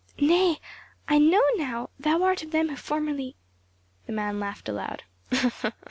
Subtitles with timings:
[0.17, 0.57] "Nay
[1.07, 3.35] I know now, thou art of them who formerly"
[4.07, 5.03] The man laughed aloud.